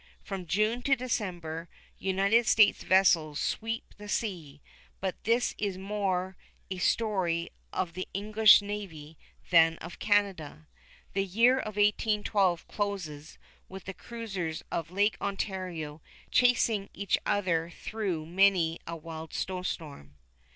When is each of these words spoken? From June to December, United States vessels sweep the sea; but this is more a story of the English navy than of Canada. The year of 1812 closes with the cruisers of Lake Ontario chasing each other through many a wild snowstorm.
From 0.23 0.47
June 0.47 0.81
to 0.81 0.95
December, 0.95 1.69
United 1.99 2.47
States 2.47 2.81
vessels 2.81 3.39
sweep 3.39 3.93
the 3.99 4.09
sea; 4.09 4.59
but 4.99 5.23
this 5.25 5.53
is 5.59 5.77
more 5.77 6.35
a 6.71 6.79
story 6.79 7.51
of 7.71 7.93
the 7.93 8.07
English 8.11 8.63
navy 8.63 9.15
than 9.51 9.77
of 9.77 9.99
Canada. 9.99 10.67
The 11.13 11.23
year 11.23 11.59
of 11.59 11.75
1812 11.75 12.67
closes 12.67 13.37
with 13.69 13.83
the 13.83 13.93
cruisers 13.93 14.63
of 14.71 14.89
Lake 14.89 15.17
Ontario 15.21 16.01
chasing 16.31 16.89
each 16.95 17.19
other 17.27 17.69
through 17.69 18.25
many 18.25 18.79
a 18.87 18.95
wild 18.95 19.35
snowstorm. 19.35 20.15